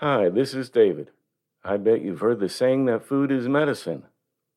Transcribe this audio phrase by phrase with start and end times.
[0.00, 1.08] Hi, this is David.
[1.64, 4.02] I bet you've heard the saying that food is medicine.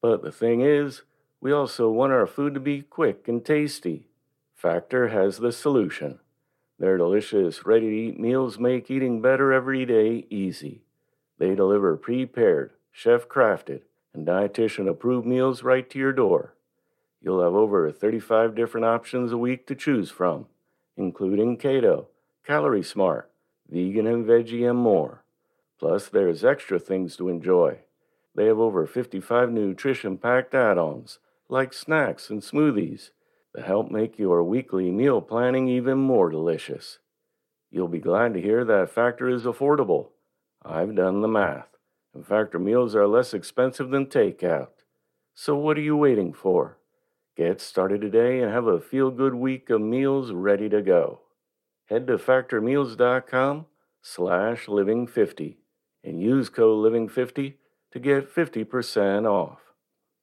[0.02, 1.04] But the thing is,
[1.40, 4.10] we also want our food to be quick and tasty.
[4.54, 6.20] Factor has the solution.
[6.78, 10.82] Their delicious, ready to eat meals make eating better every day easy.
[11.38, 13.84] They deliver prepared, chef crafted,
[14.14, 16.54] and dietitian approved meals right to your door.
[17.22, 20.48] You'll have over 35 different options a week to choose from,
[20.98, 22.08] including keto,
[22.46, 23.32] calorie smart,
[23.70, 25.24] vegan and veggie, and more.
[25.80, 27.80] Plus, there's extra things to enjoy.
[28.36, 33.12] They have over 55 nutrition packed add ons, like snacks and smoothies,
[33.54, 37.00] that help make your weekly meal planning even more delicious.
[37.72, 40.10] You'll be glad to hear that Factor is affordable.
[40.64, 41.70] I've done the math,
[42.14, 44.70] and Factor meals are less expensive than takeout.
[45.34, 46.78] So, what are you waiting for?
[47.38, 51.22] Get started today and have a feel good week of meals ready to go.
[51.86, 53.66] Head to factormeals.com
[54.02, 55.59] slash living50
[56.04, 57.56] and use code living50
[57.92, 59.60] to get 50% off.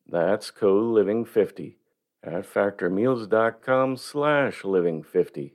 [0.06, 1.76] That's code living50
[2.22, 5.52] at factormeals.com slash living50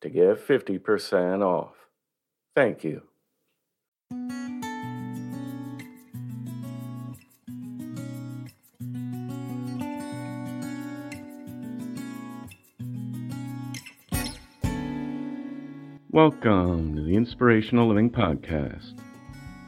[0.00, 1.74] to get 50% off.
[2.54, 3.02] Thank you.
[16.10, 19.01] Welcome to the Inspirational Living Podcast.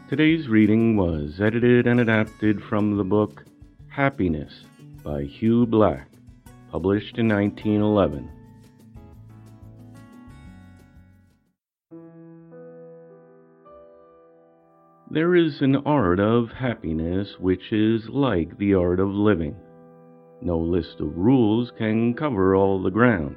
[0.06, 3.42] Today's reading was edited and adapted from the book
[3.88, 4.52] Happiness
[5.02, 6.10] by Hugh Black,
[6.70, 8.30] published in 1911.
[15.10, 19.56] There is an art of happiness which is like the art of living.
[20.42, 23.36] No list of rules can cover all the ground,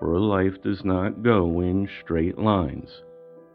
[0.00, 2.90] for life does not go in straight lines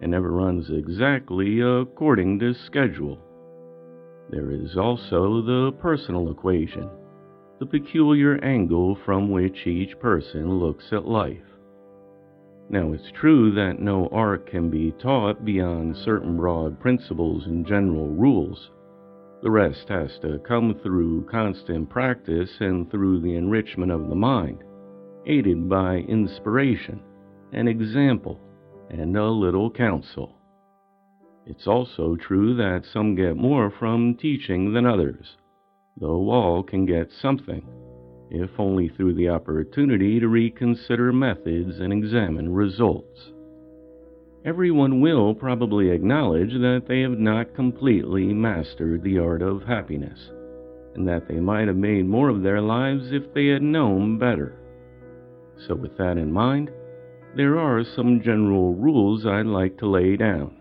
[0.02, 3.18] and never runs exactly according to schedule.
[4.30, 6.90] There is also the personal equation,
[7.60, 11.38] the peculiar angle from which each person looks at life.
[12.70, 18.08] Now, it's true that no art can be taught beyond certain broad principles and general
[18.08, 18.70] rules.
[19.42, 24.64] The rest has to come through constant practice and through the enrichment of the mind,
[25.26, 27.00] aided by inspiration
[27.54, 28.42] and example
[28.90, 30.34] and a little counsel.
[31.46, 35.38] It's also true that some get more from teaching than others,
[35.96, 37.66] though all can get something,
[38.30, 43.32] if only through the opportunity to reconsider methods and examine results.
[44.46, 50.32] Everyone will probably acknowledge that they have not completely mastered the art of happiness,
[50.96, 54.58] and that they might have made more of their lives if they had known better.
[55.66, 56.72] So, with that in mind,
[57.36, 60.56] there are some general rules I'd like to lay down,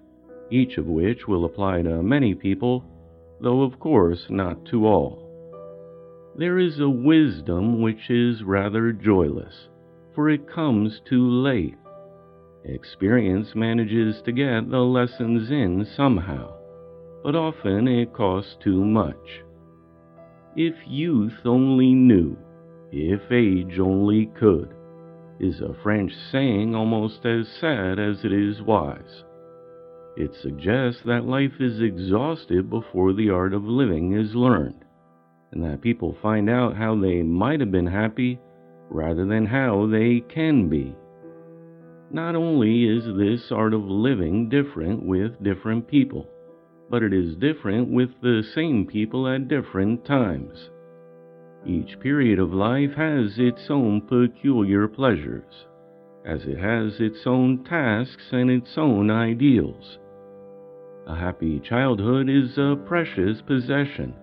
[0.51, 2.85] each of which will apply to many people,
[3.41, 5.23] though of course not to all.
[6.37, 9.69] There is a wisdom which is rather joyless,
[10.15, 11.77] for it comes too late.
[12.65, 16.53] Experience manages to get the lessons in somehow,
[17.23, 19.43] but often it costs too much.
[20.57, 22.37] If youth only knew,
[22.93, 24.76] if age only could,
[25.41, 29.25] is a French saying almost as sad as it is wise.
[30.17, 34.85] It suggests that life is exhausted before the art of living is learned,
[35.53, 38.41] and that people find out how they might have been happy
[38.89, 40.95] rather than how they can be.
[42.11, 46.27] Not only is this art of living different with different people,
[46.89, 50.71] but it is different with the same people at different times.
[51.67, 55.67] Each period of life has its own peculiar pleasures,
[56.25, 59.99] as it has its own tasks and its own ideals.
[61.09, 64.15] A happy childhood is a precious possession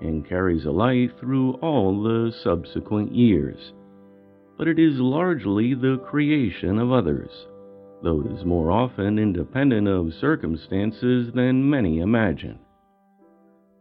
[0.00, 3.72] and carries a light through all the subsequent years,
[4.56, 7.46] but it is largely the creation of others,
[8.02, 12.58] though it is more often independent of circumstances than many imagine.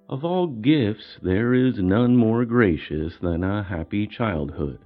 [0.10, 4.80] Of all gifts, there is none more gracious than a happy childhood.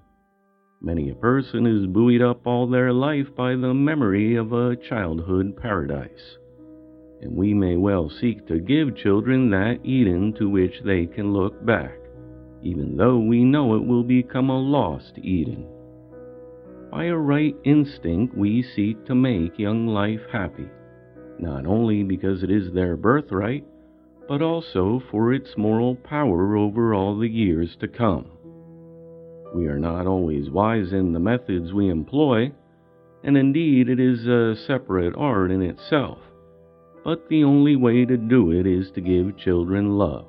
[0.81, 5.55] Many a person is buoyed up all their life by the memory of a childhood
[5.55, 6.39] paradise.
[7.21, 11.63] And we may well seek to give children that Eden to which they can look
[11.63, 11.99] back,
[12.63, 15.67] even though we know it will become a lost Eden.
[16.89, 20.67] By a right instinct, we seek to make young life happy,
[21.37, 23.65] not only because it is their birthright,
[24.31, 28.31] but also for its moral power over all the years to come.
[29.53, 32.53] We are not always wise in the methods we employ,
[33.25, 36.17] and indeed it is a separate art in itself.
[37.03, 40.27] but the only way to do it is to give children love.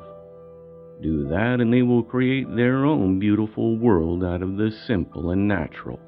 [1.01, 5.47] Do that, and they will create their own beautiful world out of the simple and
[5.47, 6.01] natural.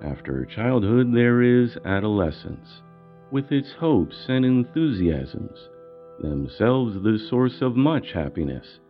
[0.00, 2.82] After childhood, there is adolescence,
[3.32, 5.58] with its hopes and enthusiasms,
[6.20, 8.80] themselves the source of much happiness,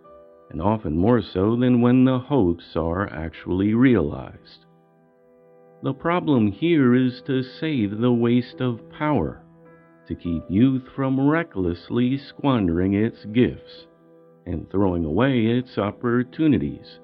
[0.50, 4.66] and often more so than when the hopes are actually realized.
[5.82, 9.42] The problem here is to save the waste of power,
[10.08, 13.86] to keep youth from recklessly squandering its gifts
[14.46, 17.00] and throwing away its opportunities.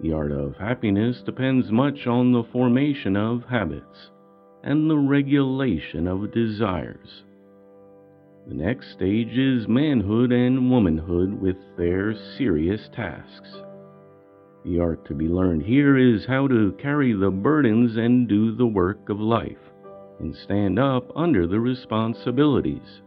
[0.00, 4.10] The art of happiness depends much on the formation of habits
[4.62, 7.24] and the regulation of desires.
[8.48, 13.62] The next stage is manhood and womanhood with their serious tasks.
[14.64, 18.66] The art to be learned here is how to carry the burdens and do the
[18.66, 19.58] work of life,
[20.18, 23.02] and stand up under the responsibilities.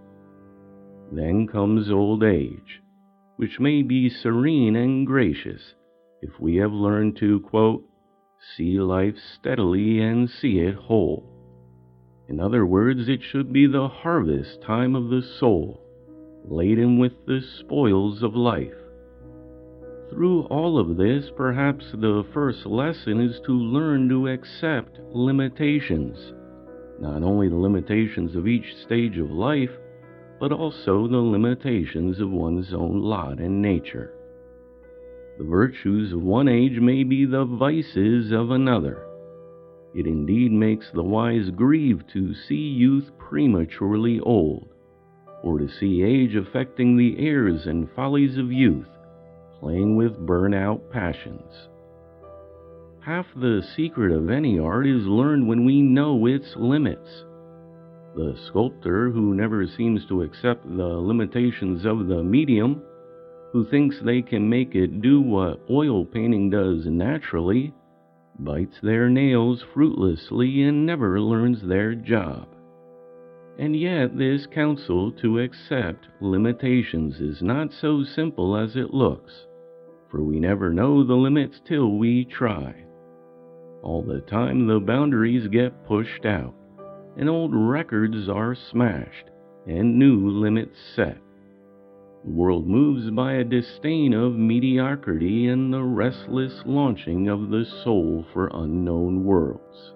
[1.12, 2.84] Then comes old age,
[3.38, 5.74] which may be serene and gracious
[6.22, 7.84] if we have learned to, quote,
[8.56, 11.31] see life steadily and see it whole.
[12.32, 15.82] In other words, it should be the harvest time of the soul,
[16.46, 18.74] laden with the spoils of life.
[20.10, 26.32] Through all of this, perhaps the first lesson is to learn to accept limitations.
[27.02, 29.78] Not only the limitations of each stage of life,
[30.40, 34.14] but also the limitations of one's own lot and nature.
[35.38, 39.11] The virtues of one age may be the vices of another.
[39.94, 44.70] It indeed makes the wise grieve to see youth prematurely old,
[45.44, 48.88] or to see age affecting the airs and follies of youth,
[49.60, 51.68] playing with burn out passions.
[53.02, 57.26] Half the secret of any art is learned when we know its limits.
[58.16, 62.82] The sculptor who never seems to accept the limitations of the medium,
[63.52, 67.74] who thinks they can make it do what oil painting does naturally,
[68.44, 72.48] bites their nails fruitlessly and never learns their job.
[73.58, 79.46] And yet, this counsel to accept limitations is not so simple as it looks,
[80.10, 82.74] for we never know the limits till we try.
[83.84, 86.56] All the time, the boundaries get pushed out
[87.18, 89.30] and old records are smashed
[89.68, 91.18] and new limits set.
[92.24, 98.26] The world moves by a disdain of mediocrity and the restless launching of the soul
[98.32, 99.94] for unknown worlds.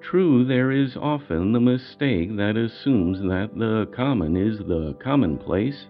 [0.00, 5.86] True, there is often the mistake that assumes that the common is the commonplace,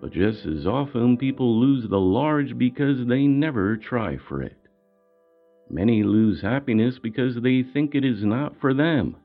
[0.00, 4.58] but just as often people lose the large because they never try for it.
[5.70, 9.16] Many lose happiness because they think it is not for them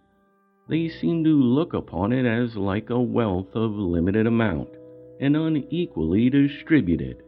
[0.69, 4.69] they seem to look upon it as like a wealth of limited amount
[5.19, 7.23] and unequally distributed.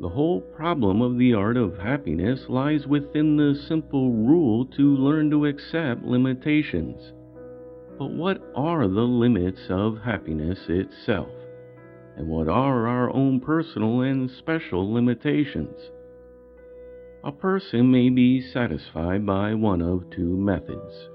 [0.00, 5.30] The whole problem of the art of happiness lies within the simple rule to learn
[5.30, 7.12] to accept limitations.
[7.98, 11.28] But what are the limits of happiness itself?
[12.16, 15.76] And what are our own personal and special limitations?
[17.24, 21.10] A person may be satisfied by one of two methods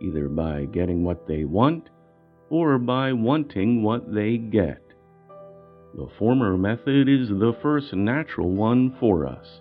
[0.00, 1.88] either by getting what they want
[2.50, 4.80] or by wanting what they get.
[5.94, 9.60] The former method is the first natural one for us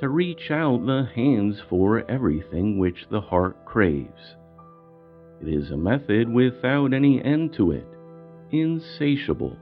[0.00, 4.36] to reach out the hands for everything which the heart craves.
[5.40, 7.86] It is a method without any end to it,
[8.50, 9.56] insatiable,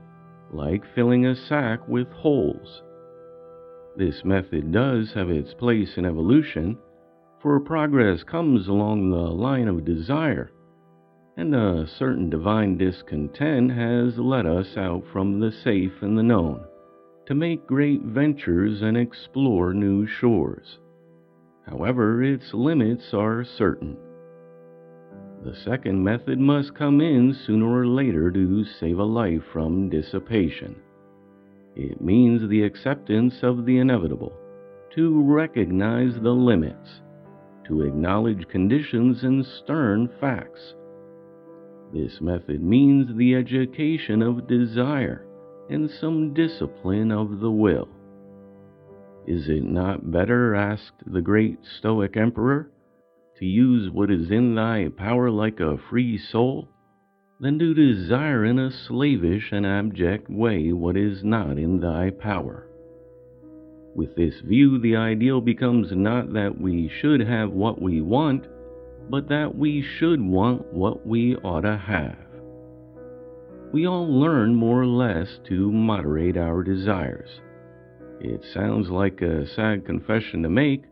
[0.51, 2.81] like filling a sack with holes.
[3.95, 6.77] This method does have its place in evolution
[7.43, 10.52] for progress comes along the line of desire,
[11.37, 16.63] and a certain divine discontent has led us out from the safe and the known
[17.25, 20.79] to make great ventures and explore new shores.
[21.65, 23.97] However, its limits are certain.
[25.43, 30.75] The second method must come in sooner or later to save a life from dissipation.
[31.75, 34.33] It means the acceptance of the inevitable,
[34.95, 37.01] to recognize the limits,
[37.65, 40.75] to acknowledge conditions and stern facts.
[41.93, 45.27] This method means the education of desire
[45.69, 47.87] and some discipline of the will.
[49.27, 52.71] Is it not better, asked the great Stoic emperor,
[53.37, 56.67] to use what is in thy power like a free soul,
[57.39, 62.67] than to desire in a slavish and abject way what is not in thy power?
[63.95, 68.47] With this view, the ideal becomes not that we should have what we want,
[69.09, 72.17] but that we should want what we ought to have.
[73.71, 77.41] We all learn more or less to moderate our desires.
[78.19, 80.83] It sounds like a sad confession to make,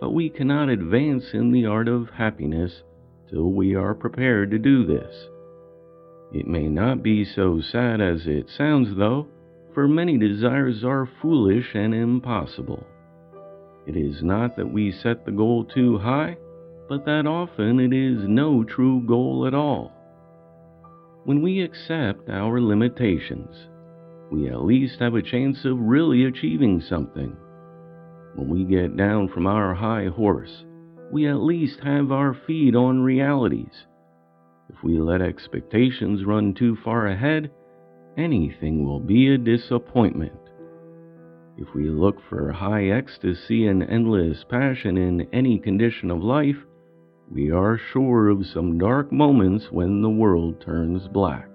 [0.00, 2.82] but we cannot advance in the art of happiness
[3.30, 5.28] till we are prepared to do this.
[6.32, 9.28] It may not be so sad as it sounds, though,
[9.74, 12.86] for many desires are foolish and impossible.
[13.86, 16.36] It is not that we set the goal too high,
[16.92, 19.90] but that often it is no true goal at all.
[21.24, 23.56] When we accept our limitations,
[24.30, 27.34] we at least have a chance of really achieving something.
[28.34, 30.66] When we get down from our high horse,
[31.10, 33.86] we at least have our feet on realities.
[34.68, 37.50] If we let expectations run too far ahead,
[38.18, 40.38] anything will be a disappointment.
[41.56, 46.56] If we look for high ecstasy and endless passion in any condition of life,
[47.32, 51.48] we are sure of some dark moments when the world turns black.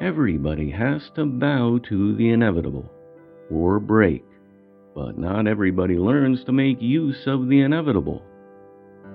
[0.00, 2.90] Everybody has to bow to the inevitable,
[3.50, 4.24] or break,
[4.94, 8.22] but not everybody learns to make use of the inevitable.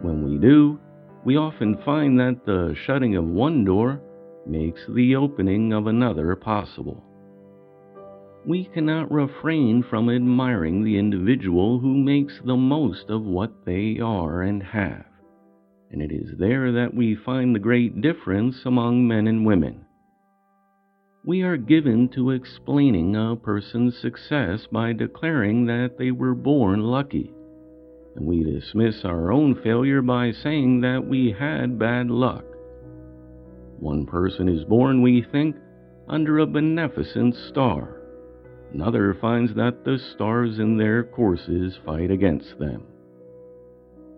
[0.02, 0.80] When we do,
[1.26, 4.02] we often find that the shutting of one door
[4.48, 7.04] makes the opening of another possible
[8.46, 14.42] we cannot refrain from admiring the individual who makes the most of what they are
[14.42, 15.09] and have.
[15.92, 19.86] And it is there that we find the great difference among men and women.
[21.26, 27.34] We are given to explaining a person's success by declaring that they were born lucky,
[28.16, 32.46] and we dismiss our own failure by saying that we had bad luck.
[33.80, 35.56] One person is born, we think,
[36.08, 38.00] under a beneficent star
[38.74, 42.84] Another finds that the stars in their courses fight against them.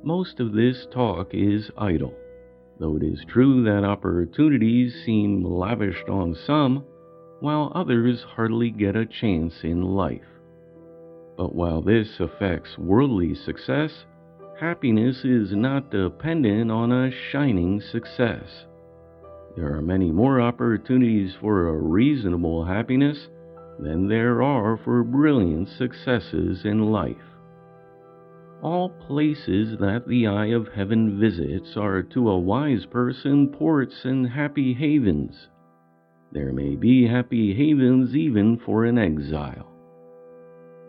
[0.03, 2.15] Most of this talk is idle,
[2.79, 6.83] though it is true that opportunities seem lavished on some,
[7.39, 10.25] while others hardly get a chance in life.
[11.37, 14.05] But while this affects worldly success,
[14.59, 18.65] happiness is not dependent on a shining success.
[19.55, 23.29] There are many more opportunities for a reasonable happiness
[23.77, 27.30] than there are for brilliant successes in life.
[28.61, 34.27] All places that the eye of heaven visits are to a wise person ports and
[34.27, 35.49] happy havens.
[36.31, 39.67] There may be happy havens even for an exile.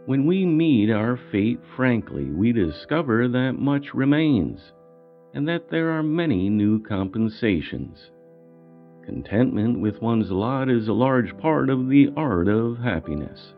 [0.04, 4.72] When we meet our fate frankly, we discover that much remains,
[5.32, 8.10] and that there are many new compensations.
[9.06, 13.54] Contentment with one's lot is a large part of the art of happiness.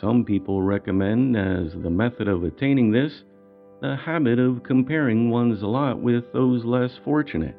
[0.00, 3.24] Some people recommend, as the method of attaining this,
[3.80, 7.56] the habit of comparing one's lot with those less fortunate.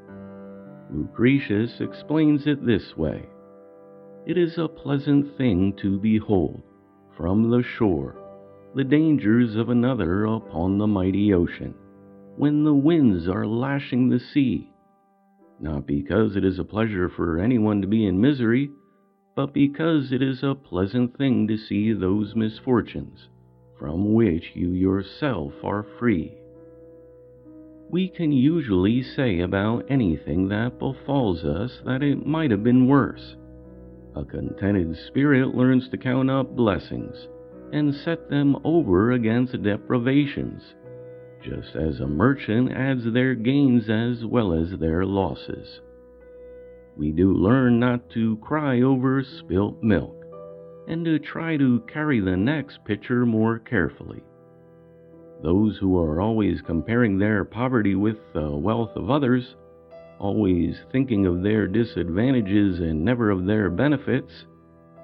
[0.91, 3.25] Lucretius explains it this way
[4.25, 6.62] It is a pleasant thing to behold,
[7.15, 8.15] from the shore,
[8.75, 11.74] the dangers of another upon the mighty ocean,
[12.38, 14.69] when the winds are lashing the sea
[15.60, 18.72] not because it is a pleasure for anyone to be in misery,
[19.39, 23.29] but because it is a pleasant thing to see those misfortunes
[23.77, 26.34] from which you yourself are free.
[27.89, 33.38] We can usually say about anything that befalls us that it might have been worse.
[34.13, 37.15] A contented spirit learns to count up blessings
[37.72, 40.62] and set them over against deprivations
[41.41, 45.79] just as a merchant adds their gains as well as their losses.
[47.00, 50.25] We do learn not to cry over spilt milk,
[50.86, 54.22] and to try to carry the next pitcher more carefully.
[55.41, 59.56] Those who are always comparing their poverty with the wealth of others,
[60.20, 64.46] always thinking of their disadvantages and never of their benefits,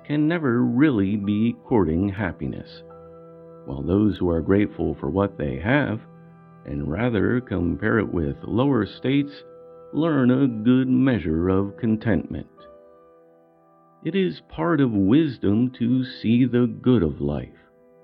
[0.04, 2.84] can never really be courting happiness,
[3.64, 6.02] while those who are grateful for what they have
[6.66, 9.46] and rather compare it with lower states,
[9.96, 12.46] learn a good measure of contentment.
[14.04, 17.48] It is part of wisdom to see the good of life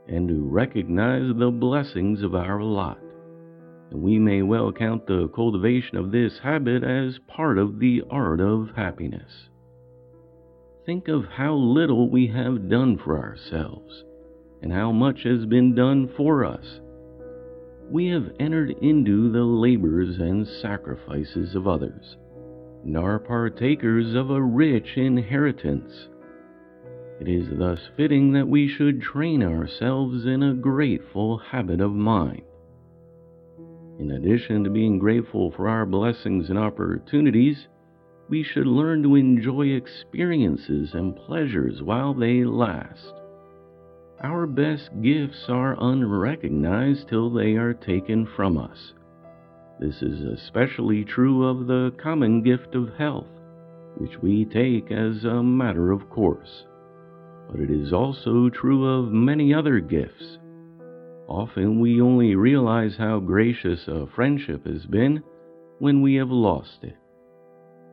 [0.07, 2.97] and to recognize the blessings of our lot.
[3.91, 8.39] And we may well count the cultivation of this habit as part of the art
[8.39, 9.49] of happiness.
[10.85, 14.05] Think of how little we have done for ourselves,
[14.61, 16.79] and how much has been done for us
[17.91, 22.15] we have entered into the labors and sacrifices of others,
[22.85, 26.07] and are partakers of a rich inheritance.
[27.19, 32.43] It is thus fitting that we should train ourselves in a grateful habit of mind.
[33.99, 37.67] In addition to being grateful for our blessings and opportunities,
[38.29, 43.20] we should learn to enjoy experiences and pleasures while they last.
[44.23, 48.93] Our best gifts are unrecognized till they are taken from us.
[49.79, 53.25] This is especially true of the common gift of health,
[53.97, 56.65] which we take as a matter of course.
[57.49, 60.37] But it is also true of many other gifts.
[61.27, 65.23] Often we only realize how gracious a friendship has been
[65.79, 66.95] when we have lost it.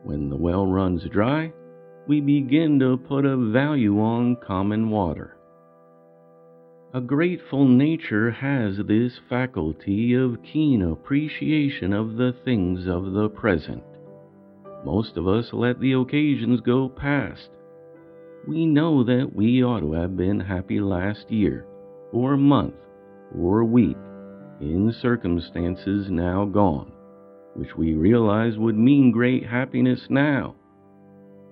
[0.03, 1.53] When the well runs dry,
[2.07, 5.38] we begin to put a value on common water.
[6.91, 13.83] A grateful nature has this faculty of keen appreciation of the things of the present.
[14.83, 17.51] Most of us let the occasions go past.
[18.47, 21.67] We know that we ought to have been happy last year,
[22.11, 22.73] or month,
[23.37, 23.97] or week,
[24.59, 26.91] in circumstances now gone
[27.55, 30.55] which we realize would mean great happiness now.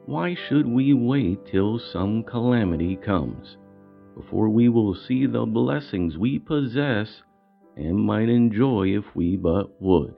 [0.06, 3.58] Why should we wait till some calamity comes
[4.18, 7.22] before we will see the blessings we possess
[7.76, 10.16] and might enjoy if we but would?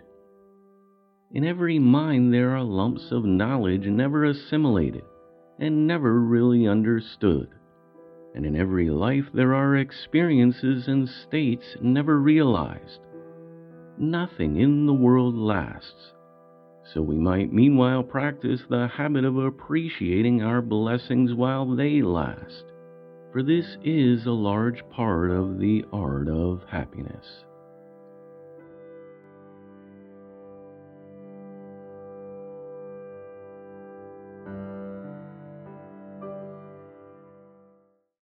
[1.32, 5.04] In every mind there are lumps of knowledge never assimilated
[5.60, 7.50] and never really understood.
[8.34, 13.02] And in every life there are experiences and states never realized
[13.98, 16.14] nothing in the world lasts.
[16.94, 22.64] So we might meanwhile practice the habit of appreciating our blessings while they last,
[23.32, 27.46] for this is a large part of the art of happiness.